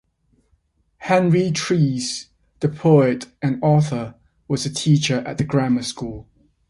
Henry 0.97 1.51
Treece, 1.51 2.25
the 2.59 2.69
poet 2.69 3.27
and 3.39 3.59
author, 3.61 4.15
was 4.47 4.65
a 4.65 4.73
teacher 4.73 5.19
at 5.27 5.37
the 5.37 5.43
grammar 5.43 5.83
school. 5.83 6.27